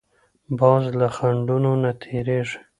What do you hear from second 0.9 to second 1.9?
له خنډونو